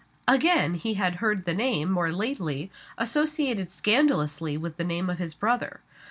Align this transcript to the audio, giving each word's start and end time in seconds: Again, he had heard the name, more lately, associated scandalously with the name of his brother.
Again, 0.27 0.73
he 0.73 0.95
had 0.95 1.17
heard 1.17 1.45
the 1.45 1.53
name, 1.53 1.91
more 1.91 2.11
lately, 2.11 2.71
associated 2.97 3.69
scandalously 3.69 4.57
with 4.57 4.77
the 4.77 4.83
name 4.83 5.11
of 5.11 5.19
his 5.19 5.35
brother. 5.35 5.79